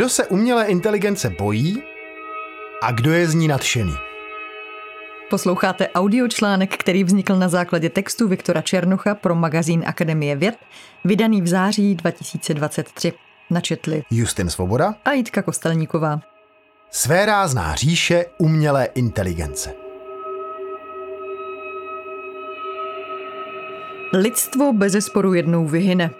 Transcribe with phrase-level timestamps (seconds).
[0.00, 1.82] Kdo se umělé inteligence bojí
[2.82, 3.94] a kdo je z ní nadšený?
[5.30, 10.54] Posloucháte audiočlánek, který vznikl na základě textu Viktora Černocha pro magazín Akademie věd,
[11.04, 13.12] vydaný v září 2023.
[13.50, 16.20] Načetli Justin Svoboda a Jitka Kostelníková.
[16.90, 19.74] Své rázná říše umělé inteligence.
[24.12, 26.10] Lidstvo bez sporu jednou vyhyne.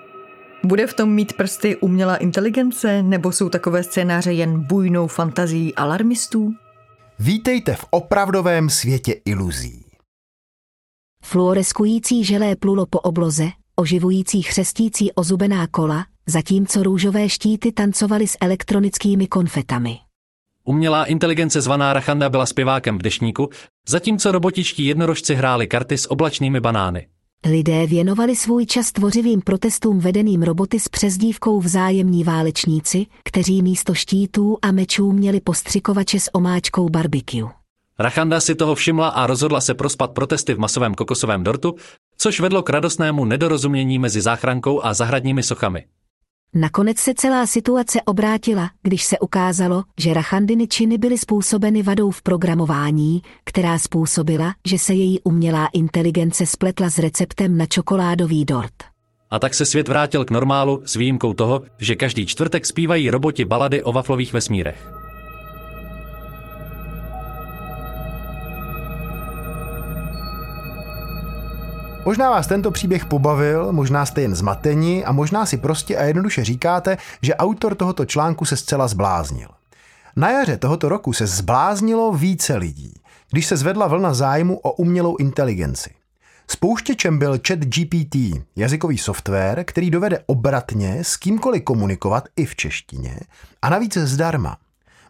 [0.64, 6.55] Bude v tom mít prsty umělá inteligence, nebo jsou takové scénáře jen bujnou fantazí alarmistů?
[7.19, 9.84] Vítejte v opravdovém světě iluzí.
[11.24, 19.27] Fluoreskující želé plulo po obloze, oživující chřestící ozubená kola, zatímco růžové štíty tancovaly s elektronickými
[19.27, 19.98] konfetami.
[20.64, 23.48] Umělá inteligence zvaná Rachanda byla zpěvákem v dešníku,
[23.88, 27.06] zatímco robotičtí jednorožci hráli karty s oblačnými banány.
[27.47, 34.59] Lidé věnovali svůj čas tvořivým protestům vedeným roboty s přezdívkou vzájemní válečníci, kteří místo štítů
[34.62, 37.51] a mečů měli postřikovače s omáčkou barbecue.
[37.98, 41.75] Rachanda si toho všimla a rozhodla se prospat protesty v masovém kokosovém dortu,
[42.19, 45.84] což vedlo k radostnému nedorozumění mezi záchrankou a zahradními sochami.
[46.55, 52.23] Nakonec se celá situace obrátila, když se ukázalo, že Rachandiny činy byly způsobeny vadou v
[52.23, 58.75] programování, která způsobila, že se její umělá inteligence spletla s receptem na čokoládový dort.
[59.31, 63.45] A tak se svět vrátil k normálu s výjimkou toho, že každý čtvrtek zpívají roboti
[63.45, 65.00] balady o vaflových vesmírech.
[72.05, 76.45] Možná vás tento příběh pobavil, možná jste jen zmateni a možná si prostě a jednoduše
[76.45, 79.48] říkáte, že autor tohoto článku se zcela zbláznil.
[80.17, 82.95] Na jaře tohoto roku se zbláznilo více lidí,
[83.31, 85.91] když se zvedla vlna zájmu o umělou inteligenci.
[86.48, 88.17] Spouštěčem byl chat GPT,
[88.57, 93.20] jazykový software, který dovede obratně s kýmkoliv komunikovat i v češtině
[93.62, 94.57] a navíc zdarma.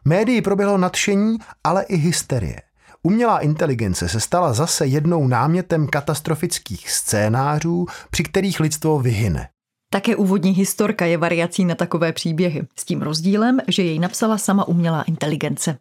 [0.04, 2.69] Médii proběhlo nadšení, ale i hysterie.
[3.02, 9.48] Umělá inteligence se stala zase jednou námětem katastrofických scénářů, při kterých lidstvo vyhyne.
[9.92, 14.68] Také úvodní historka je variací na takové příběhy, s tím rozdílem, že jej napsala sama
[14.68, 15.78] umělá inteligence.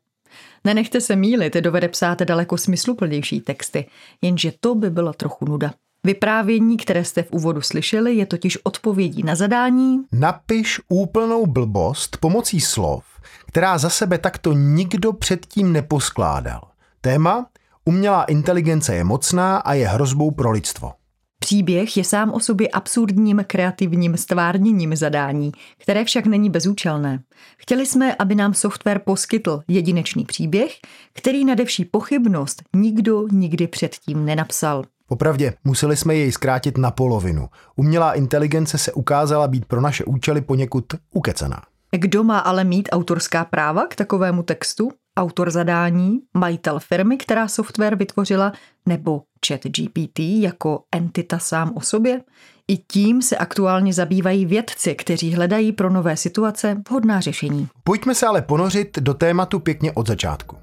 [0.64, 3.86] Nenechte se mílit, dovede psát daleko smysluplnější texty,
[4.22, 5.74] jenže to by byla trochu nuda.
[6.04, 9.98] Vyprávění, které jste v úvodu slyšeli, je totiž odpovědí na zadání.
[10.12, 13.04] Napiš úplnou blbost pomocí slov,
[13.48, 16.69] která za sebe takto nikdo předtím neposkládal.
[17.02, 17.46] Téma
[17.90, 20.92] Umělá inteligence je mocná a je hrozbou pro lidstvo.
[21.40, 27.20] Příběh je sám o sobě absurdním kreativním stvárněním zadání, které však není bezúčelné.
[27.58, 30.72] Chtěli jsme, aby nám software poskytl jedinečný příběh,
[31.14, 34.84] který nadevší pochybnost nikdo nikdy předtím nenapsal.
[35.06, 37.50] Popravdě, museli jsme jej zkrátit na polovinu.
[37.76, 41.62] Umělá inteligence se ukázala být pro naše účely poněkud ukecená.
[41.92, 44.92] Kdo má ale mít autorská práva k takovému textu?
[45.20, 48.54] Autor zadání, majitel firmy, která software vytvořila,
[48.86, 52.22] nebo chat GPT jako entita sám o sobě?
[52.68, 57.68] I tím se aktuálně zabývají vědci, kteří hledají pro nové situace vhodná řešení.
[57.84, 60.58] Pojďme se ale ponořit do tématu pěkně od začátku.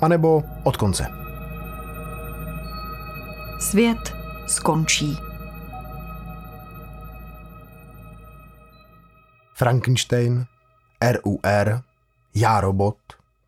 [0.00, 1.06] A nebo od konce.
[3.60, 4.14] Svět
[4.46, 5.16] skončí.
[9.54, 10.44] Frankenstein,
[11.12, 11.80] RUR,
[12.34, 12.96] já robot,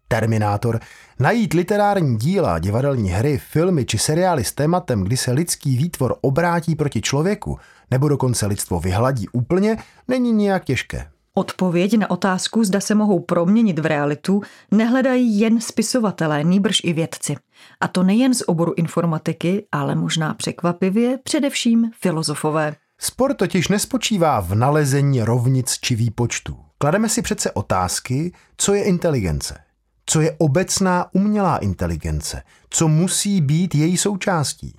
[0.09, 0.81] Terminátor,
[1.19, 6.75] najít literární díla, divadelní hry, filmy či seriály s tématem, kdy se lidský výtvor obrátí
[6.77, 7.59] proti člověku,
[7.91, 9.77] nebo dokonce lidstvo vyhladí úplně,
[10.09, 11.09] není nijak těžké.
[11.35, 17.37] Odpověď na otázku, zda se mohou proměnit v realitu, nehledají jen spisovatelé, nýbrž i vědci.
[17.81, 22.75] A to nejen z oboru informatiky, ale možná překvapivě především filozofové.
[22.99, 26.66] Spor totiž nespočívá v nalezení rovnic či výpočtů.
[26.79, 29.59] Klademe si přece otázky, co je inteligence,
[30.07, 34.77] co je obecná umělá inteligence, co musí být její součástí.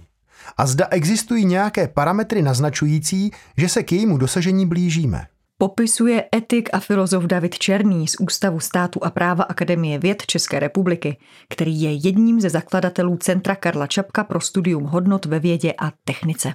[0.58, 5.28] A zda existují nějaké parametry naznačující, že se k jejímu dosažení blížíme.
[5.58, 11.18] Popisuje etik a filozof David Černý z Ústavu státu a práva Akademie věd České republiky,
[11.50, 16.54] který je jedním ze zakladatelů Centra Karla Čapka pro studium hodnot ve vědě a technice.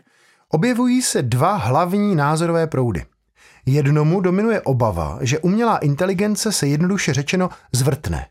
[0.49, 3.05] Objevují se dva hlavní názorové proudy.
[3.67, 8.27] Jednomu dominuje obava, že umělá inteligence se jednoduše řečeno zvrtne.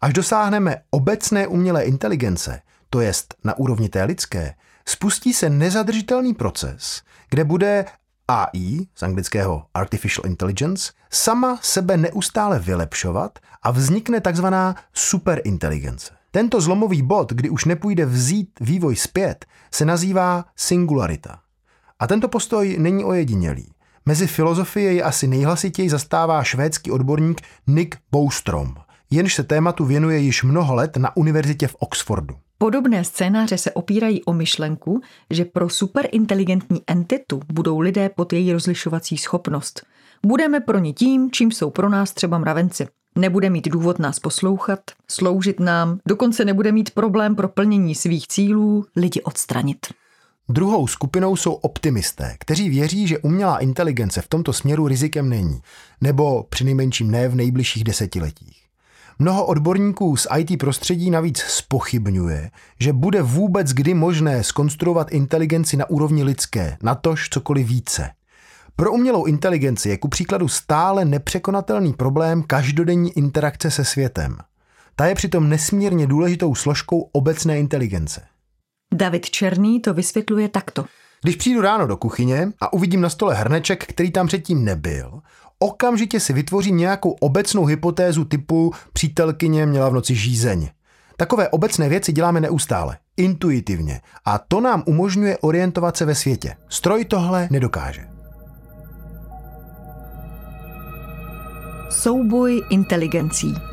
[0.00, 4.54] Až dosáhneme obecné umělé inteligence, to jest na úrovni té lidské,
[4.86, 7.84] spustí se nezadržitelný proces, kde bude
[8.28, 16.14] AI, z anglického Artificial Intelligence, sama sebe neustále vylepšovat a vznikne takzvaná superinteligence.
[16.30, 21.38] Tento zlomový bod, kdy už nepůjde vzít vývoj zpět, se nazývá singularita.
[21.98, 23.72] A tento postoj není ojedinělý.
[24.10, 28.74] Mezi filozofie je asi nejhlasitěji zastává švédský odborník Nick Boustrom,
[29.10, 32.34] jenž se tématu věnuje již mnoho let na univerzitě v Oxfordu.
[32.58, 39.18] Podobné scénáře se opírají o myšlenku, že pro superinteligentní entitu budou lidé pod její rozlišovací
[39.18, 39.86] schopnost.
[40.26, 42.88] Budeme pro ně tím, čím jsou pro nás třeba mravenci.
[43.18, 44.80] Nebude mít důvod nás poslouchat,
[45.10, 49.86] sloužit nám, dokonce nebude mít problém pro plnění svých cílů lidi odstranit.
[50.50, 55.62] Druhou skupinou jsou optimisté, kteří věří, že umělá inteligence v tomto směru rizikem není,
[56.00, 58.62] nebo přinejmenším ne v nejbližších desetiletích.
[59.18, 62.50] Mnoho odborníků z IT prostředí navíc spochybňuje,
[62.80, 68.10] že bude vůbec kdy možné skonstruovat inteligenci na úrovni lidské, natož cokoliv více.
[68.76, 74.36] Pro umělou inteligenci je ku příkladu stále nepřekonatelný problém každodenní interakce se světem.
[74.96, 78.20] Ta je přitom nesmírně důležitou složkou obecné inteligence.
[78.94, 80.84] David Černý to vysvětluje takto.
[81.22, 85.20] Když přijdu ráno do kuchyně a uvidím na stole hrneček, který tam předtím nebyl,
[85.58, 90.68] okamžitě si vytvořím nějakou obecnou hypotézu typu přítelkyně měla v noci žízeň.
[91.16, 96.56] Takové obecné věci děláme neustále, intuitivně a to nám umožňuje orientovat se ve světě.
[96.68, 98.08] Stroj tohle nedokáže.
[101.90, 103.69] Souboj inteligencí.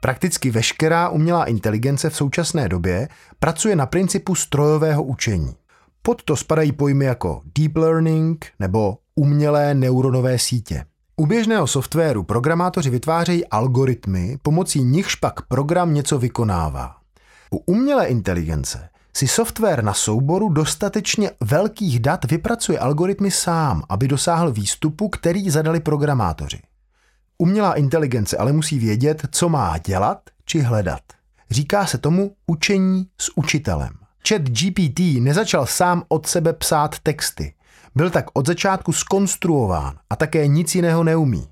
[0.00, 3.08] Prakticky veškerá umělá inteligence v současné době
[3.38, 5.54] pracuje na principu strojového učení.
[6.02, 10.84] Pod to spadají pojmy jako deep learning nebo umělé neuronové sítě.
[11.16, 16.96] U běžného softwaru programátoři vytvářejí algoritmy, pomocí nichž pak program něco vykonává.
[17.50, 24.52] U umělé inteligence si software na souboru dostatečně velkých dat vypracuje algoritmy sám, aby dosáhl
[24.52, 26.58] výstupu, který zadali programátoři.
[27.40, 31.00] Umělá inteligence ale musí vědět, co má dělat či hledat.
[31.50, 33.90] Říká se tomu učení s učitelem.
[34.28, 37.54] Chat GPT nezačal sám od sebe psát texty.
[37.94, 41.48] Byl tak od začátku skonstruován a také nic jiného neumí.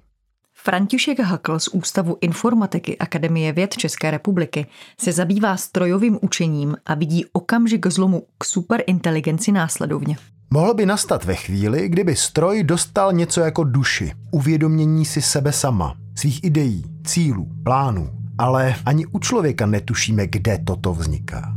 [0.55, 4.67] František Hakl z Ústavu informatiky Akademie věd České republiky
[5.01, 10.17] se zabývá strojovým učením a vidí okamžik zlomu k superinteligenci následovně.
[10.51, 15.95] Mohlo by nastat ve chvíli, kdyby stroj dostal něco jako duši, uvědomění si sebe sama,
[16.15, 18.11] svých ideí, cílů, plánů.
[18.39, 21.57] Ale ani u člověka netušíme, kde toto vzniká.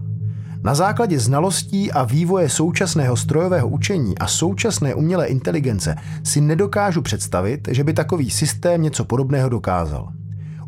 [0.64, 7.68] Na základě znalostí a vývoje současného strojového učení a současné umělé inteligence si nedokážu představit,
[7.72, 10.14] že by takový systém něco podobného dokázal.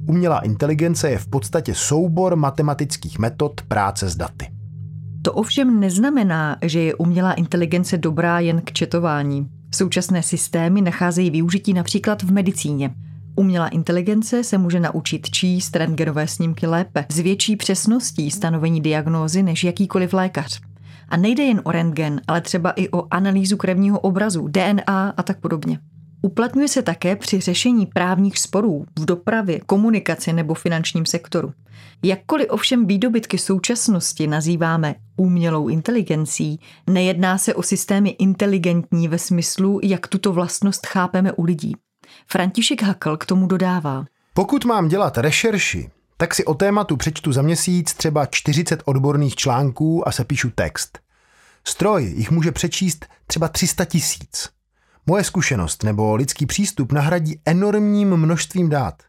[0.08, 4.63] Umělá inteligence je v podstatě soubor matematických metod práce s daty.
[5.26, 9.48] To ovšem neznamená, že je umělá inteligence dobrá jen k četování.
[9.76, 12.96] Současné systémy nacházejí využití například v medicíně.
[13.36, 19.64] Umělá inteligence se může naučit číst rentgenové snímky lépe, s větší přesností stanovení diagnózy než
[19.64, 20.62] jakýkoliv lékař.
[21.10, 25.40] A nejde jen o rentgen, ale třeba i o analýzu krevního obrazu, DNA a tak
[25.40, 25.80] podobně.
[26.26, 31.54] Uplatňuje se také při řešení právních sporů v dopravě, komunikaci nebo finančním sektoru.
[32.04, 36.60] Jakkoliv ovšem výdobytky současnosti nazýváme umělou inteligencí,
[36.90, 41.76] nejedná se o systémy inteligentní ve smyslu, jak tuto vlastnost chápeme u lidí.
[42.28, 44.06] František Hakl k tomu dodává.
[44.34, 50.08] Pokud mám dělat rešerši, tak si o tématu přečtu za měsíc třeba 40 odborných článků
[50.08, 51.00] a se píšu text.
[51.64, 54.50] Stroj jich může přečíst třeba 300 tisíc.
[55.06, 59.04] Moje zkušenost nebo lidský přístup nahradí enormním množstvím dát.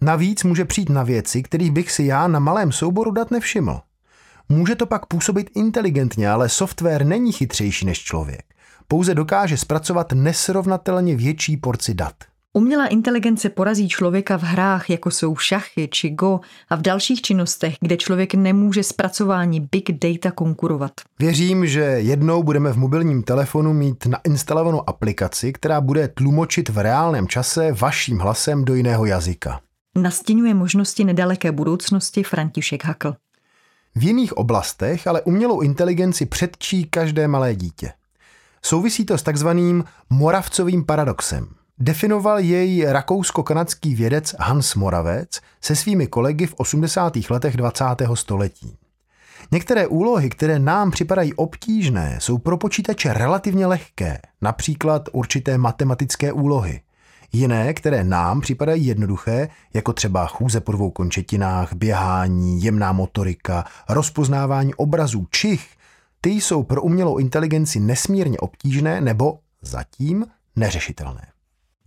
[0.00, 3.80] Navíc může přijít na věci, kterých bych si já na malém souboru dat nevšiml.
[4.48, 8.44] Může to pak působit inteligentně, ale software není chytřejší než člověk.
[8.88, 12.14] Pouze dokáže zpracovat nesrovnatelně větší porci dat.
[12.52, 17.74] Umělá inteligence porazí člověka v hrách, jako jsou šachy či go a v dalších činnostech,
[17.80, 20.92] kde člověk nemůže zpracování big data konkurovat.
[21.18, 27.28] Věřím, že jednou budeme v mobilním telefonu mít nainstalovanou aplikaci, která bude tlumočit v reálném
[27.28, 29.60] čase vaším hlasem do jiného jazyka.
[29.96, 33.14] Nastínuje možnosti nedaleké budoucnosti František Hakl.
[33.94, 37.92] V jiných oblastech ale umělou inteligenci předčí každé malé dítě.
[38.62, 41.57] Souvisí to s takzvaným moravcovým paradoxem.
[41.80, 47.12] Definoval jej rakousko-kanadský vědec Hans Moravec se svými kolegy v 80.
[47.30, 47.84] letech 20.
[48.14, 48.76] století.
[49.52, 56.80] Některé úlohy, které nám připadají obtížné, jsou pro počítače relativně lehké, například určité matematické úlohy.
[57.32, 64.74] Jiné, které nám připadají jednoduché, jako třeba chůze po dvou končetinách, běhání, jemná motorika, rozpoznávání
[64.74, 65.66] obrazů, čich,
[66.20, 71.37] ty jsou pro umělou inteligenci nesmírně obtížné nebo zatím neřešitelné.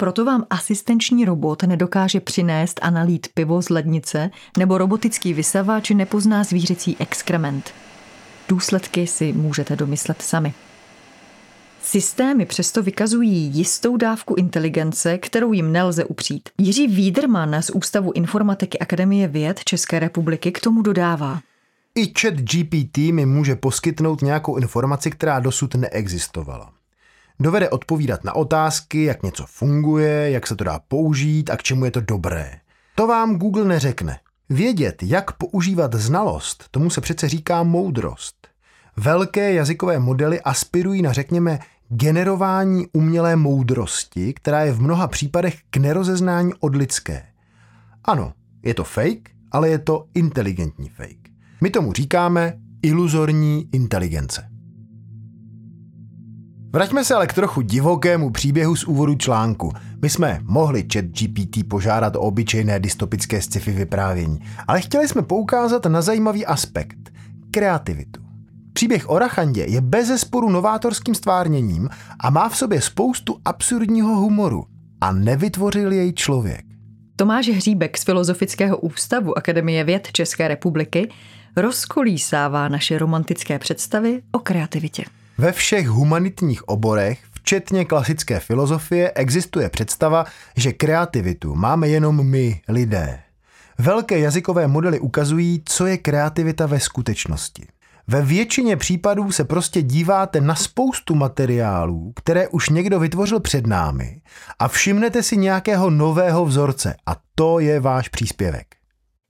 [0.01, 6.43] Proto vám asistenční robot nedokáže přinést a nalít pivo z lednice nebo robotický vysavač nepozná
[6.43, 7.72] zvířecí exkrement.
[8.50, 10.53] Důsledky si můžete domyslet sami.
[11.81, 16.50] Systémy přesto vykazují jistou dávku inteligence, kterou jim nelze upřít.
[16.58, 21.39] Jiří Víderman z Ústavu informatiky Akademie věd České republiky k tomu dodává.
[21.96, 26.80] I chat GPT mi může poskytnout nějakou informaci, která dosud neexistovala.
[27.41, 31.86] Dovede odpovídat na otázky, jak něco funguje, jak se to dá použít a k čemu
[31.86, 32.60] je to dobré.
[32.95, 34.19] To vám Google neřekne.
[34.50, 38.48] Vědět, jak používat znalost, tomu se přece říká moudrost.
[38.98, 45.77] Velké jazykové modely aspirují na, řekněme, generování umělé moudrosti, která je v mnoha případech k
[45.77, 47.25] nerozeznání od lidské.
[48.05, 48.33] Ano,
[48.63, 51.29] je to fake, ale je to inteligentní fake.
[51.62, 54.50] My tomu říkáme iluzorní inteligence.
[56.73, 59.73] Vraťme se ale k trochu divokému příběhu z úvodu článku.
[60.01, 65.85] My jsme mohli chat GPT požádat o obyčejné dystopické sci-fi vyprávění, ale chtěli jsme poukázat
[65.85, 66.97] na zajímavý aspekt–
[67.51, 68.21] kreativitu.
[68.73, 74.63] Příběh o Rachandě je bez sporu novátorským stvárněním a má v sobě spoustu absurdního humoru
[75.01, 76.65] a nevytvořil jej člověk.
[77.15, 81.09] Tomáš Hříbek z Filozofického ústavu Akademie věd České republiky
[81.55, 85.03] rozkolísává naše romantické představy o kreativitě.
[85.38, 90.25] Ve všech humanitních oborech, včetně klasické filozofie, existuje představa,
[90.57, 93.19] že kreativitu máme jenom my, lidé.
[93.77, 97.67] Velké jazykové modely ukazují, co je kreativita ve skutečnosti.
[98.07, 104.21] Ve většině případů se prostě díváte na spoustu materiálů, které už někdo vytvořil před námi
[104.59, 108.80] a všimnete si nějakého nového vzorce a to je váš příspěvek.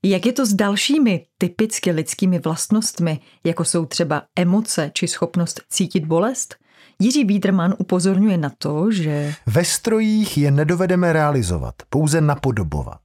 [0.03, 6.05] Jak je to s dalšími typicky lidskými vlastnostmi, jako jsou třeba emoce či schopnost cítit
[6.05, 6.55] bolest?
[6.99, 9.33] Jiří Víderman upozorňuje na to, že...
[9.45, 13.01] Ve strojích je nedovedeme realizovat, pouze napodobovat.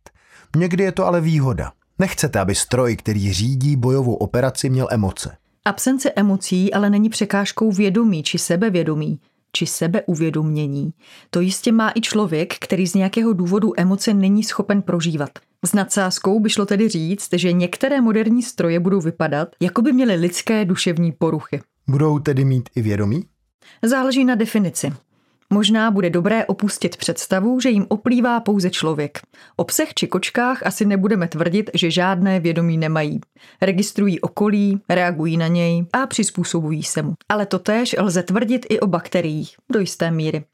[0.56, 1.72] Někdy je to ale výhoda.
[1.98, 5.36] Nechcete, aby stroj, který řídí bojovou operaci, měl emoce.
[5.64, 9.20] Absence emocí ale není překážkou vědomí či sebevědomí
[9.52, 10.90] či sebeuvědomění.
[11.30, 15.30] To jistě má i člověk, který z nějakého důvodu emoce není schopen prožívat.
[15.64, 20.14] S nadsázkou by šlo tedy říct, že některé moderní stroje budou vypadat, jako by měly
[20.14, 21.60] lidské duševní poruchy.
[21.88, 23.24] Budou tedy mít i vědomí?
[23.82, 24.92] Záleží na definici.
[25.50, 29.20] Možná bude dobré opustit představu, že jim oplývá pouze člověk.
[29.56, 33.20] O psech či kočkách asi nebudeme tvrdit, že žádné vědomí nemají.
[33.62, 37.14] Registrují okolí, reagují na něj a přizpůsobují se mu.
[37.28, 40.44] Ale to též lze tvrdit i o bakteriích, do jisté míry.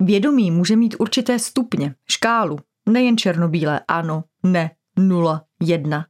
[0.00, 6.06] Vědomí může mít určité stupně, škálu, nejen černobílé ano, ne, nula, jedna.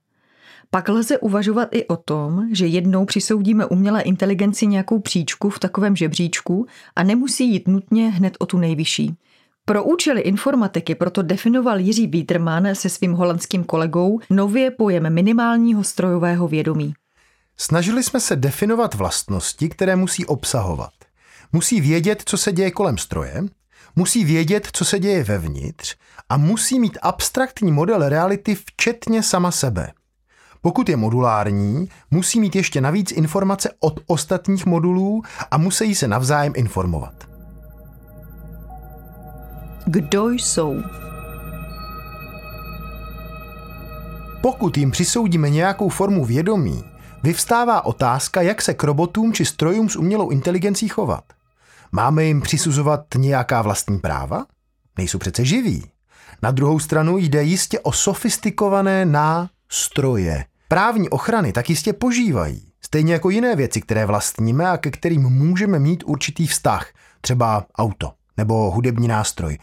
[0.71, 5.97] Pak lze uvažovat i o tom, že jednou přisoudíme umělé inteligenci nějakou příčku v takovém
[5.97, 9.17] žebříčku a nemusí jít nutně hned o tu nejvyšší.
[9.65, 16.49] Pro účely informatiky proto definoval Jiří Bieterman se svým holandským kolegou nově pojem minimálního strojového
[16.49, 16.95] vědomí.
[17.57, 20.93] Snažili jsme se definovat vlastnosti, které musí obsahovat.
[21.53, 23.45] Musí vědět, co se děje kolem stroje,
[23.97, 25.97] musí vědět, co se děje vevnitř
[26.29, 29.93] a musí mít abstraktní model reality včetně sama sebe.
[30.61, 36.53] Pokud je modulární, musí mít ještě navíc informace od ostatních modulů a musí se navzájem
[36.57, 37.15] informovat.
[39.87, 40.83] Kdo jsou?
[44.41, 46.85] Pokud jim přisoudíme nějakou formu vědomí,
[47.23, 51.25] vyvstává otázka, jak se k robotům či strojům s umělou inteligencí chovat.
[51.93, 54.47] Máme jim přisuzovat nějaká vlastní práva?
[54.99, 55.85] Nejsou přece živí.
[56.43, 63.31] Na druhou stranu jde jistě o sofistikované nástroje, Právní ochrany tak jistě požívají, stejně jako
[63.31, 66.87] jiné věci, které vlastníme a ke kterým můžeme mít určitý vztah,
[67.21, 69.59] třeba auto nebo hudební nástroj.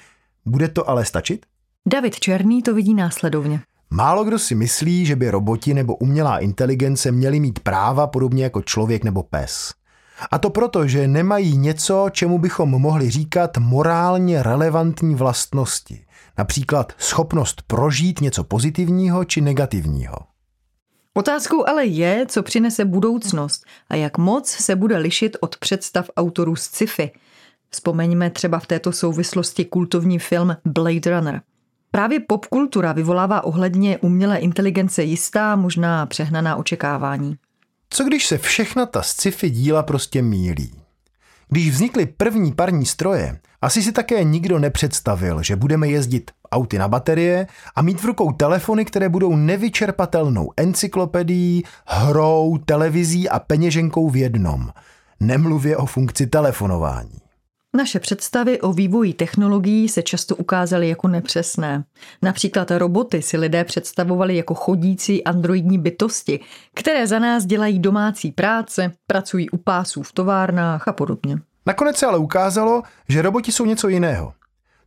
[0.46, 1.46] Bude to ale stačit?
[1.88, 3.62] David Černý to vidí následovně.
[3.90, 8.62] Málo kdo si myslí, že by roboti nebo umělá inteligence měli mít práva podobně jako
[8.62, 9.74] člověk nebo pes.
[10.32, 16.06] A to proto, že nemají něco, čemu bychom mohli říkat morálně relevantní vlastnosti.
[16.38, 20.16] Například schopnost prožít něco pozitivního či negativního.
[21.14, 26.56] Otázkou ale je, co přinese budoucnost a jak moc se bude lišit od představ autorů
[26.56, 27.12] z sci-fi.
[27.70, 31.42] Vzpomeňme třeba v této souvislosti kultovní film Blade Runner.
[31.92, 37.38] Právě popkultura vyvolává ohledně umělé inteligence jistá, možná přehnaná očekávání.
[37.90, 40.72] Co když se všechna ta sci-fi díla prostě mílí?
[41.50, 46.88] Když vznikly první parní stroje, asi si také nikdo nepředstavil, že budeme jezdit auty na
[46.88, 54.16] baterie a mít v rukou telefony, které budou nevyčerpatelnou encyklopedií, hrou, televizí a peněženkou v
[54.16, 54.70] jednom.
[55.20, 57.29] Nemluvě o funkci telefonování.
[57.78, 61.84] Naše představy o vývoji technologií se často ukázaly jako nepřesné.
[62.22, 66.40] Například roboty si lidé představovali jako chodící androidní bytosti,
[66.74, 71.38] které za nás dělají domácí práce, pracují u pásů v továrnách a podobně.
[71.66, 74.34] Nakonec se ale ukázalo, že roboti jsou něco jiného.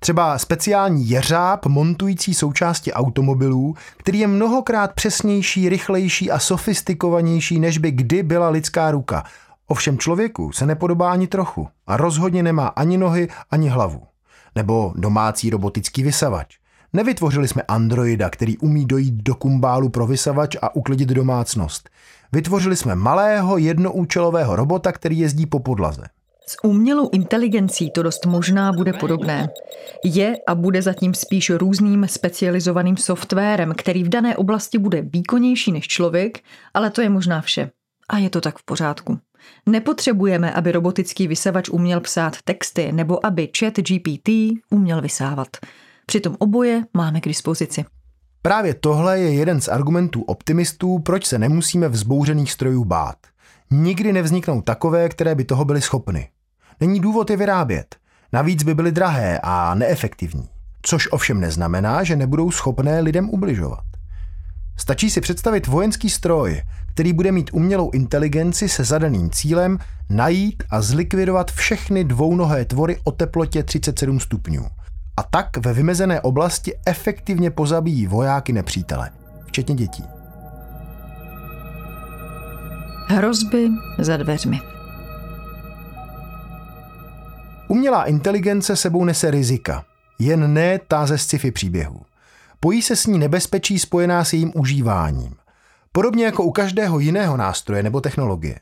[0.03, 7.91] Třeba speciální jeřáb montující součásti automobilů, který je mnohokrát přesnější, rychlejší a sofistikovanější, než by
[7.91, 9.25] kdy byla lidská ruka.
[9.67, 14.03] Ovšem člověku se nepodobá ani trochu a rozhodně nemá ani nohy, ani hlavu.
[14.55, 16.57] Nebo domácí robotický vysavač.
[16.93, 21.91] Nevytvořili jsme androida, který umí dojít do kumbálu pro vysavač a uklidit domácnost.
[22.33, 26.03] Vytvořili jsme malého jednoúčelového robota, který jezdí po podlaze.
[26.47, 29.49] S umělou inteligencí to dost možná bude podobné.
[30.05, 35.89] Je a bude zatím spíš různým specializovaným softwarem, který v dané oblasti bude výkonnější než
[35.89, 36.39] člověk,
[36.75, 37.71] ale to je možná vše.
[38.09, 39.19] A je to tak v pořádku.
[39.67, 44.29] Nepotřebujeme, aby robotický vysavač uměl psát texty nebo aby chat GPT
[44.71, 45.49] uměl vysávat.
[46.07, 47.85] Přitom oboje máme k dispozici.
[48.43, 53.17] Právě tohle je jeden z argumentů optimistů, proč se nemusíme vzbouřených strojů bát.
[53.71, 56.29] Nikdy nevzniknou takové, které by toho byly schopny.
[56.81, 57.97] Není důvod je vyrábět.
[58.33, 60.49] Navíc by byly drahé a neefektivní.
[60.83, 63.85] Což ovšem neznamená, že nebudou schopné lidem ubližovat.
[64.77, 66.63] Stačí si představit vojenský stroj,
[66.95, 73.13] který bude mít umělou inteligenci se zadaným cílem najít a zlikvidovat všechny dvounohé tvory o
[73.13, 74.67] teplotě 37 stupňů.
[75.17, 79.11] A tak ve vymezené oblasti efektivně pozabíjí vojáky nepřítele,
[79.47, 80.05] včetně dětí.
[83.07, 83.69] Hrozby
[83.99, 84.61] za dveřmi.
[87.69, 89.85] Umělá inteligence sebou nese rizika,
[90.19, 92.01] jen ne ta ze sci-fi příběhů.
[92.61, 95.35] Pojí se s ní nebezpečí spojená s jejím užíváním.
[95.93, 98.61] Podobně jako u každého jiného nástroje nebo technologie.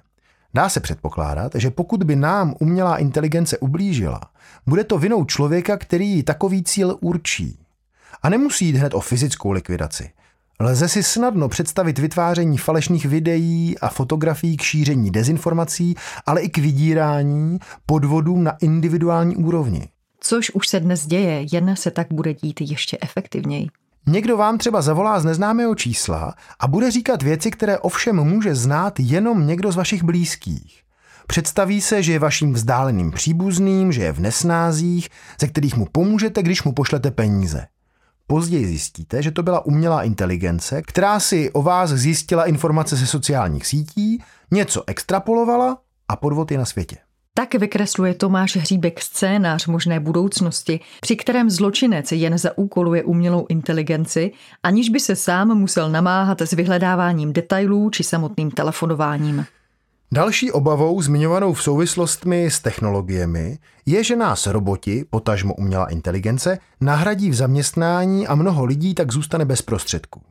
[0.55, 4.21] Dá se předpokládat, že pokud by nám umělá inteligence ublížila,
[4.67, 7.59] bude to vinou člověka, který ji takový cíl určí.
[8.23, 10.11] A nemusí jít hned o fyzickou likvidaci.
[10.61, 15.95] Lze si snadno představit vytváření falešných videí a fotografií k šíření dezinformací,
[16.27, 19.89] ale i k vydírání, podvodům na individuální úrovni.
[20.21, 23.67] Což už se dnes děje, jen se tak bude dít ještě efektivněji.
[24.07, 29.01] Někdo vám třeba zavolá z neznámého čísla a bude říkat věci, které ovšem může znát
[29.01, 30.83] jenom někdo z vašich blízkých.
[31.27, 35.09] Představí se, že je vaším vzdáleným příbuzným, že je v nesnázích,
[35.41, 37.67] ze kterých mu pomůžete, když mu pošlete peníze.
[38.27, 43.67] Později zjistíte, že to byla umělá inteligence, která si o vás zjistila informace ze sociálních
[43.67, 46.97] sítí, něco extrapolovala a podvod je na světě.
[47.41, 54.89] Tak vykresluje Tomáš Hříbek scénář možné budoucnosti, při kterém zločinec jen zaúkoluje umělou inteligenci, aniž
[54.89, 59.47] by se sám musel namáhat s vyhledáváním detailů či samotným telefonováním.
[60.13, 67.31] Další obavou zmiňovanou v souvislostmi s technologiemi je, že nás roboti, potažmo umělá inteligence, nahradí
[67.31, 70.23] v zaměstnání a mnoho lidí tak zůstane bez prostředků.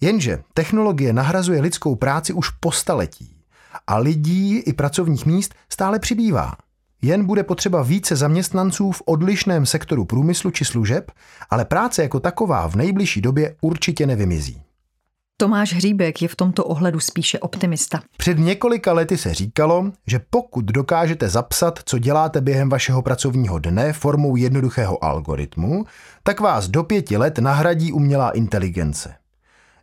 [0.00, 3.35] Jenže technologie nahrazuje lidskou práci už po staletí
[3.86, 6.52] a lidí i pracovních míst stále přibývá.
[7.02, 11.10] Jen bude potřeba více zaměstnanců v odlišném sektoru průmyslu či služeb,
[11.50, 14.62] ale práce jako taková v nejbližší době určitě nevymizí.
[15.38, 18.02] Tomáš Hříbek je v tomto ohledu spíše optimista.
[18.16, 23.92] Před několika lety se říkalo, že pokud dokážete zapsat, co děláte během vašeho pracovního dne
[23.92, 25.84] formou jednoduchého algoritmu,
[26.22, 29.14] tak vás do pěti let nahradí umělá inteligence.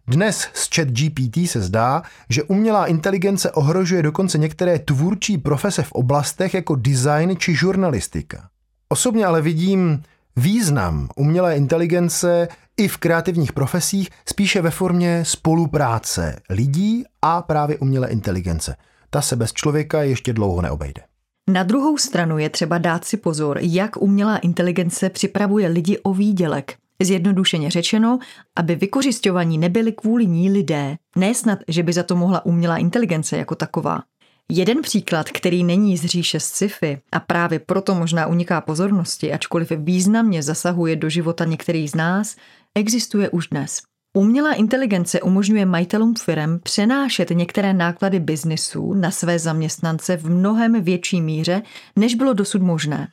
[0.08, 5.92] Dnes s chat GPT se zdá, že umělá inteligence ohrožuje dokonce některé tvůrčí profese v
[5.92, 8.50] oblastech jako design či žurnalistika.
[8.90, 10.04] Osobně ale vidím
[10.36, 18.10] význam umělé inteligence i v kreativních profesích spíše ve formě spolupráce lidí a právě umělé
[18.10, 18.76] inteligence.
[19.10, 21.02] Ta se bez člověka ještě dlouho neobejde.
[21.50, 26.83] Na druhou stranu je třeba dát si pozor, jak umělá inteligence připravuje lidi o výdělek.
[27.02, 28.20] Zjednodušeně řečeno,
[28.56, 33.38] aby vykořišťovaní nebyli kvůli ní lidé, ne snad, že by za to mohla umělá inteligence
[33.38, 34.04] jako taková.
[34.50, 40.44] Jeden příklad, který není z říše sci-fi a právě proto možná uniká pozornosti, ačkoliv významně
[40.44, 42.36] zasahuje do života některých z nás,
[42.76, 43.82] existuje už dnes.
[44.18, 51.22] Umělá inteligence umožňuje majitelům firm přenášet některé náklady biznisu na své zaměstnance v mnohem větší
[51.22, 51.62] míře,
[51.96, 53.08] než bylo dosud možné.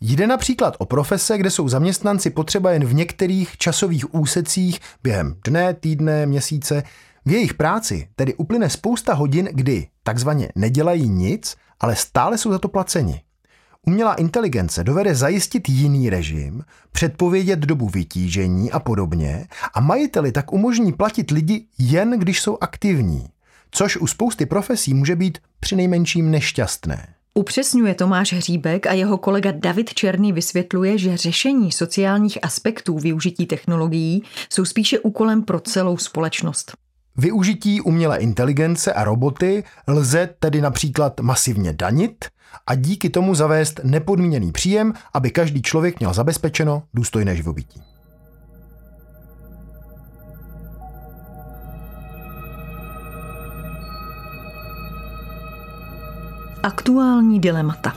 [0.00, 5.74] Jde například o profese, kde jsou zaměstnanci potřeba jen v některých časových úsecích během dne,
[5.74, 6.82] týdne, měsíce.
[7.26, 12.58] V jejich práci tedy uplyne spousta hodin, kdy takzvaně nedělají nic, ale stále jsou za
[12.58, 13.22] to placeni.
[13.86, 20.92] Umělá inteligence dovede zajistit jiný režim, předpovědět dobu vytížení a podobně a majiteli tak umožní
[20.92, 23.28] platit lidi jen když jsou aktivní,
[23.70, 27.17] což u spousty profesí může být přinejmenším nešťastné.
[27.34, 34.22] Upřesňuje Tomáš Hříbek a jeho kolega David Černý vysvětluje, že řešení sociálních aspektů využití technologií
[34.50, 36.72] jsou spíše úkolem pro celou společnost.
[37.16, 42.24] Využití umělé inteligence a roboty lze tedy například masivně danit
[42.66, 47.87] a díky tomu zavést nepodmíněný příjem, aby každý člověk měl zabezpečeno důstojné živobytí.
[56.68, 57.96] Aktuální dilemata.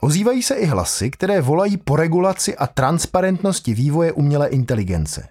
[0.00, 5.28] Ozývají se i hlasy, které volají po regulaci a transparentnosti vývoje umělé inteligence.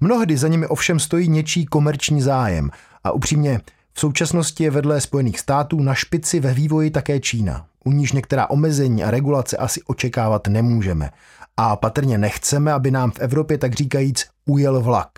[0.00, 2.70] Mnohdy za nimi ovšem stojí něčí komerční zájem
[3.04, 3.60] a upřímně
[3.92, 8.50] v současnosti je vedle Spojených států na špici ve vývoji také Čína, u níž některá
[8.50, 11.10] omezení a regulace asi očekávat nemůžeme.
[11.56, 15.10] A patrně nechceme, aby nám v Evropě tak říkajíc ujel vlak.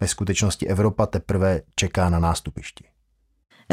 [0.00, 2.97] Ve skutečnosti Evropa teprve čeká na nástupišti.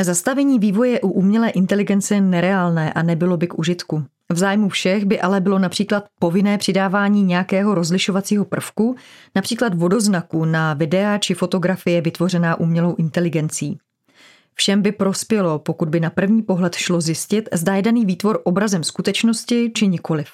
[0.03, 4.03] Zastavení vývoje u umělé inteligence je nereálné a nebylo by k užitku.
[4.31, 8.95] V zájmu všech by ale bylo například povinné přidávání nějakého rozlišovacího prvku,
[9.35, 13.77] například vodoznaku na videa či fotografie vytvořená umělou inteligencí.
[14.53, 18.83] Všem by prospělo, pokud by na první pohled šlo zjistit, zda je daný výtvor obrazem
[18.83, 20.27] skutečnosti či nikoliv.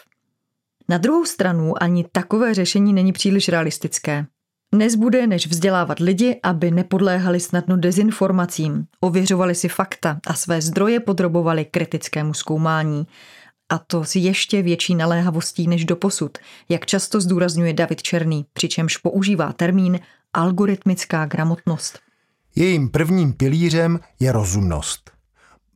[0.90, 4.26] Na druhou stranu ani takové řešení není příliš realistické.
[4.76, 11.66] Nezbude, než vzdělávat lidi, aby nepodléhali snadno dezinformacím, ověřovali si fakta a své zdroje podrobovali
[11.66, 13.08] kritickému zkoumání.
[13.70, 16.38] A to s ještě větší naléhavostí než doposud,
[16.70, 20.00] jak často zdůrazňuje David Černý, přičemž používá termín
[20.34, 22.00] algoritmická gramotnost.
[22.56, 25.12] Jejím prvním pilířem je rozumnost.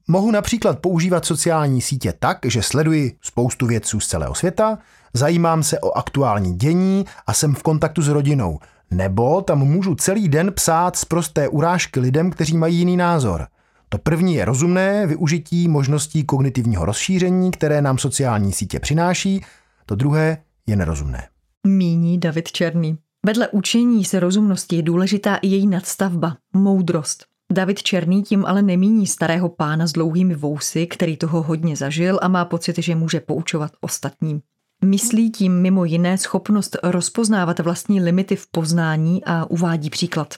[0.07, 4.77] Mohu například používat sociální sítě tak, že sleduji spoustu vědců z celého světa,
[5.13, 8.59] zajímám se o aktuální dění a jsem v kontaktu s rodinou.
[8.91, 13.47] Nebo tam můžu celý den psát z prosté urážky lidem, kteří mají jiný názor.
[13.89, 19.45] To první je rozumné využití možností kognitivního rozšíření, které nám sociální sítě přináší,
[19.85, 21.27] to druhé je nerozumné.
[21.67, 22.97] Míní David Černý.
[23.25, 27.25] Vedle učení se rozumnosti je důležitá i její nadstavba, moudrost.
[27.51, 32.27] David Černý tím ale nemíní starého pána s dlouhými vousy, který toho hodně zažil a
[32.27, 34.41] má pocit, že může poučovat ostatním.
[34.85, 40.33] Myslí tím mimo jiné schopnost rozpoznávat vlastní limity v poznání a uvádí příklad.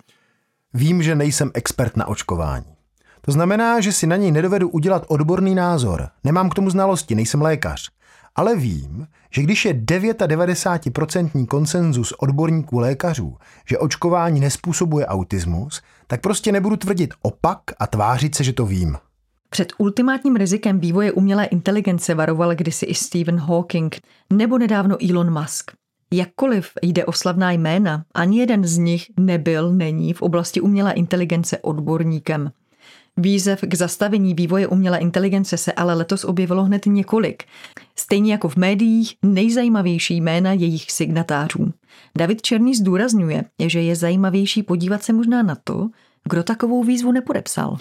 [0.73, 2.65] Vím, že nejsem expert na očkování.
[3.21, 6.10] To znamená, že si na něj nedovedu udělat odborný názor.
[6.23, 7.89] Nemám k tomu znalosti, nejsem lékař.
[8.36, 13.38] Ale vím, že když je 99% konsenzus odborníků lékařů,
[13.69, 18.97] že očkování nespůsobuje autismus, tak prostě nebudu tvrdit opak a tvářit se, že to vím.
[19.49, 23.95] Před ultimátním rizikem vývoje umělé inteligence varoval kdysi i Stephen Hawking
[24.33, 25.71] nebo nedávno Elon Musk.
[26.13, 31.57] Jakkoliv jde o slavná jména, ani jeden z nich nebyl, není v oblasti umělé inteligence
[31.57, 32.51] odborníkem.
[33.17, 37.43] Výzev k zastavení vývoje umělé inteligence se ale letos objevilo hned několik.
[37.95, 41.73] Stejně jako v médiích nejzajímavější jména jejich signatářů.
[42.17, 45.89] David Černý zdůrazňuje, že je zajímavější podívat se možná na to,
[46.29, 47.77] kdo takovou výzvu nepodepsal.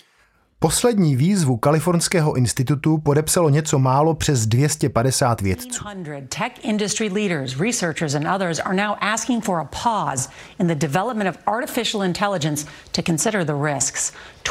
[0.59, 5.85] Poslední výzvu Kalifornského institutu podepsalo něco málo přes 250 vědců.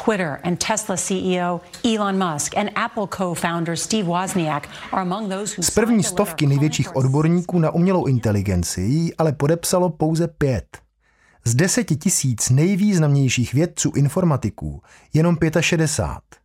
[0.04, 1.62] Twitter and Tesla CEO
[1.96, 6.96] Elon Musk and Apple co-founder Steve Wozniak are among those who Z první stovky největších
[6.96, 10.85] odborníků na umělou inteligenci ale podepsalo pouze pět.
[11.47, 14.81] Z deseti tisíc nejvýznamnějších vědců informatiků
[15.13, 16.39] jenom 65.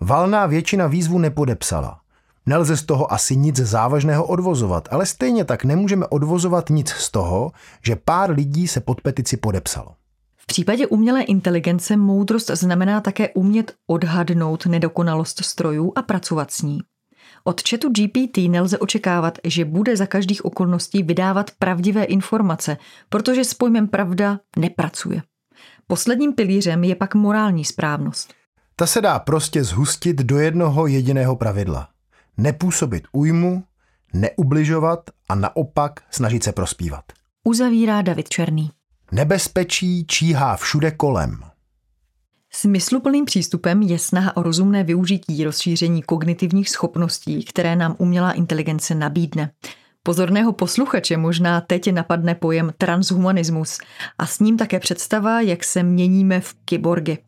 [0.00, 2.00] Valná většina výzvu nepodepsala.
[2.46, 7.52] Nelze z toho asi nic závažného odvozovat, ale stejně tak nemůžeme odvozovat nic z toho,
[7.82, 9.88] že pár lidí se pod petici podepsalo.
[10.36, 16.80] V případě umělé inteligence moudrost znamená také umět odhadnout nedokonalost strojů a pracovat s ní.
[17.48, 22.76] Od chatu GPT nelze očekávat, že bude za každých okolností vydávat pravdivé informace,
[23.08, 25.22] protože s pojmem pravda nepracuje.
[25.86, 28.34] Posledním pilířem je pak morální správnost.
[28.76, 31.88] Ta se dá prostě zhustit do jednoho jediného pravidla.
[32.36, 33.64] Nepůsobit újmu,
[34.12, 37.04] neubližovat a naopak snažit se prospívat.
[37.44, 38.70] Uzavírá David Černý.
[39.12, 41.40] Nebezpečí číhá všude kolem.
[42.58, 49.50] Smysluplným přístupem je snaha o rozumné využití rozšíření kognitivních schopností, které nám umělá inteligence nabídne.
[50.02, 53.78] Pozorného posluchače možná teď napadne pojem transhumanismus
[54.18, 57.18] a s ním také představa, jak se měníme v kyborgy.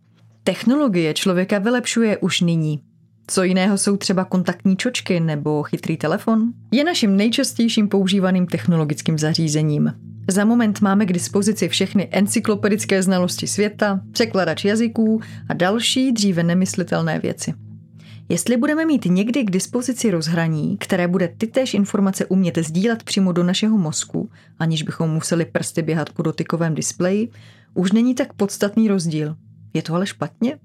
[0.44, 2.82] Technologie člověka vylepšuje už nyní.
[3.26, 6.52] Co jiného jsou třeba kontaktní čočky nebo chytrý telefon?
[6.72, 9.92] Je naším nejčastějším používaným technologickým zařízením.
[10.30, 17.18] Za moment máme k dispozici všechny encyklopedické znalosti světa, překladač jazyků a další dříve nemyslitelné
[17.18, 17.54] věci.
[18.28, 23.42] Jestli budeme mít někdy k dispozici rozhraní, které bude tytéž informace umět sdílet přímo do
[23.42, 27.28] našeho mozku, aniž bychom museli prsty běhat po dotykovém displeji,
[27.74, 29.36] už není tak podstatný rozdíl.
[29.74, 30.58] Je to ale špatně?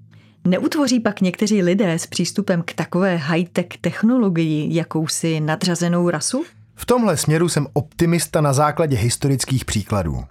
[0.46, 6.44] Neutvoří pak někteří lidé s přístupem k takové high-tech technologii jakousi nadřazenou rasu?
[6.74, 10.24] V tomhle směru jsem optimista na základě historických příkladů.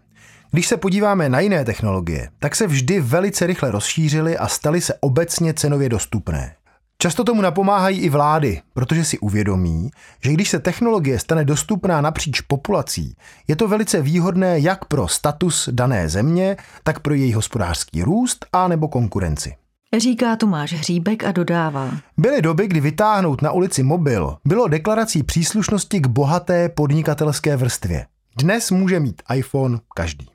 [0.52, 4.94] Když se podíváme na jiné technologie, tak se vždy velice rychle rozšířily a staly se
[5.02, 6.56] obecně cenově dostupné.
[6.98, 9.90] Často tomu napomáhají i vlády, protože si uvědomí,
[10.24, 13.16] že když se technologie stane dostupná napříč populací,
[13.48, 18.68] je to velice výhodné jak pro status dané země, tak pro její hospodářský růst a
[18.68, 19.56] nebo konkurenci.
[19.98, 21.92] Říká Tomáš Hříbek a dodává.
[22.18, 28.06] Byly doby, kdy vytáhnout na ulici mobil bylo deklarací příslušnosti k bohaté podnikatelské vrstvě.
[28.38, 30.28] Dnes může mít iPhone každý.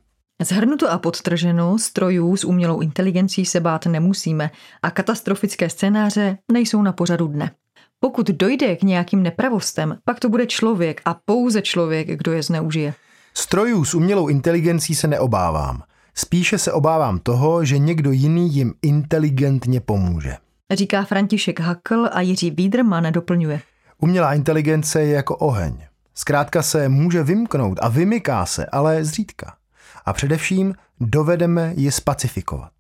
[0.42, 4.50] Zhrnuto a podtrženo, strojů s umělou inteligencí se bát nemusíme
[4.82, 7.50] a katastrofické scénáře nejsou na pořadu dne.
[8.00, 12.94] Pokud dojde k nějakým nepravostem, pak to bude člověk a pouze člověk, kdo je zneužije.
[13.34, 15.82] Strojů s umělou inteligencí se neobávám.
[16.20, 20.36] Spíše se obávám toho, že někdo jiný jim inteligentně pomůže.
[20.72, 23.60] Říká František Hakl a Jiří Vídrman doplňuje.
[23.98, 25.78] Umělá inteligence je jako oheň.
[26.14, 29.54] Zkrátka se může vymknout a vymyká se, ale zřídka.
[30.04, 32.72] A především dovedeme ji spacifikovat.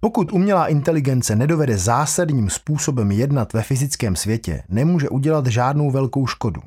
[0.00, 6.60] Pokud umělá inteligence nedovede zásadním způsobem jednat ve fyzickém světě, nemůže udělat žádnou velkou škodu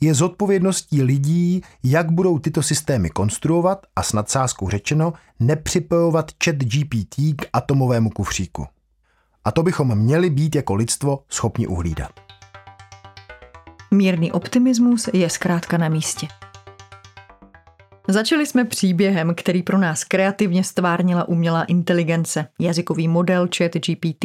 [0.00, 7.14] je zodpovědností lidí, jak budou tyto systémy konstruovat a s nadsázkou řečeno nepřipojovat chat GPT
[7.36, 8.66] k atomovému kufříku.
[9.44, 12.10] A to bychom měli být jako lidstvo schopni uhlídat.
[13.90, 16.28] Mírný optimismus je zkrátka na místě.
[18.08, 24.24] Začali jsme příběhem, který pro nás kreativně stvárnila umělá inteligence, jazykový model chat GPT.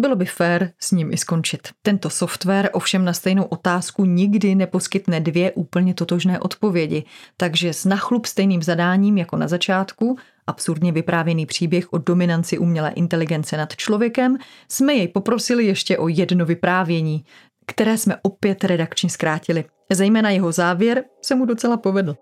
[0.00, 1.68] Bylo by fér s ním i skončit.
[1.82, 7.04] Tento software ovšem na stejnou otázku nikdy neposkytne dvě úplně totožné odpovědi,
[7.36, 13.56] takže s nachlup stejným zadáním jako na začátku, absurdně vyprávěný příběh o dominanci umělé inteligence
[13.56, 14.36] nad člověkem,
[14.68, 17.24] jsme jej poprosili ještě o jedno vyprávění,
[17.66, 19.64] které jsme opět redakčně zkrátili.
[19.92, 22.16] Zejména jeho závěr se mu docela povedl.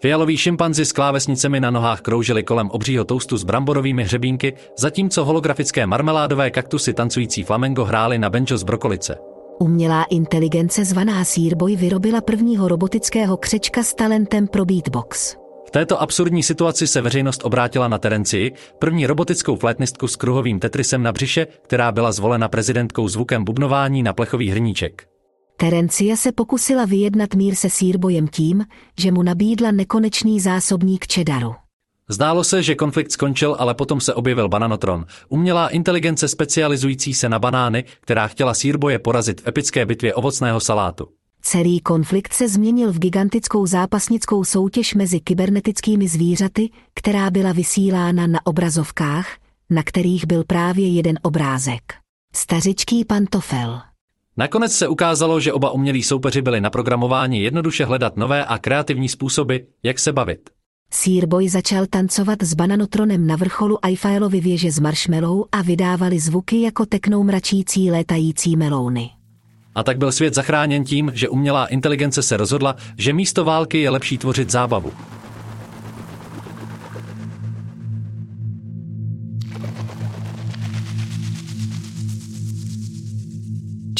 [0.00, 5.86] Fialoví šimpanzi s klávesnicemi na nohách kroužili kolem obřího toustu s bramborovými hřebínky, zatímco holografické
[5.86, 9.18] marmeládové kaktusy tancující flamengo hrály na benjo z brokolice.
[9.58, 15.36] Umělá inteligence zvaná Searboy vyrobila prvního robotického křečka s talentem pro beatbox.
[15.66, 21.02] V této absurdní situaci se veřejnost obrátila na Terencii, první robotickou flétnistku s kruhovým tetrisem
[21.02, 25.15] na břiše, která byla zvolena prezidentkou zvukem bubnování na plechový hrníček.
[25.58, 28.64] Terencia se pokusila vyjednat mír se sírbojem tím,
[28.98, 31.54] že mu nabídla nekonečný zásobník čedaru.
[32.08, 37.38] Zdálo se, že konflikt skončil, ale potom se objevil Bananotron, umělá inteligence specializující se na
[37.38, 41.08] banány, která chtěla sírboje porazit v epické bitvě ovocného salátu.
[41.40, 48.46] Celý konflikt se změnil v gigantickou zápasnickou soutěž mezi kybernetickými zvířaty, která byla vysílána na
[48.46, 49.28] obrazovkách,
[49.70, 51.82] na kterých byl právě jeden obrázek.
[52.34, 53.80] Stařičký pantofel.
[54.38, 59.56] Nakonec se ukázalo, že oba umělí soupeři byli naprogramováni jednoduše hledat nové a kreativní způsoby,
[59.82, 60.50] jak se bavit.
[60.90, 66.86] Searboy začal tancovat s bananotronem na vrcholu Eiffelovy věže z marshmallow a vydávali zvuky jako
[66.86, 69.10] teknou mračící létající melouny.
[69.74, 73.90] A tak byl svět zachráněn tím, že umělá inteligence se rozhodla, že místo války je
[73.90, 74.92] lepší tvořit zábavu.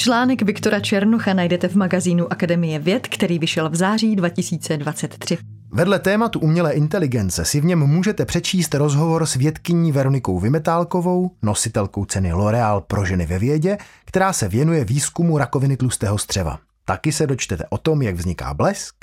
[0.07, 5.39] Článek Viktora Černocha najdete v magazínu Akademie věd, který vyšel v září 2023.
[5.73, 12.05] Vedle tématu umělé inteligence si v něm můžete přečíst rozhovor s vědkyní Veronikou Vymetálkovou, nositelkou
[12.05, 16.59] ceny L'Oreal pro ženy ve vědě, která se věnuje výzkumu rakoviny tlustého střeva.
[16.85, 18.95] Taky se dočtete o tom, jak vzniká blesk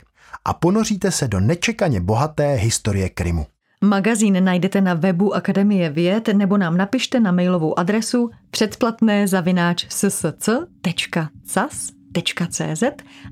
[0.46, 3.46] a ponoříte se do nečekaně bohaté historie Krymu.
[3.84, 10.44] Magazín najdete na webu Akademie věd nebo nám napište na mailovou adresu předplatné zavináč ssc.cas.cz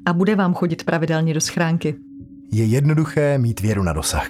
[0.06, 1.96] a bude vám chodit pravidelně do schránky.
[2.52, 4.30] Je jednoduché mít věru na dosah.